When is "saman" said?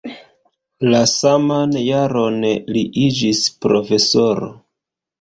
1.11-1.77